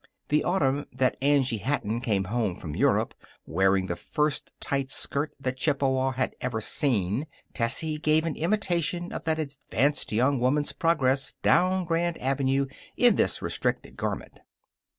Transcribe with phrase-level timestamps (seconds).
[0.29, 3.13] The autumn that Angie Hatton came home from Europe
[3.45, 9.25] wearing the first tight skirt that Chippewa had ever seen, Tessie gave an imitation of
[9.25, 12.65] that advanced young woman's progress down Grand Avenue
[12.97, 14.39] in this restricting garment.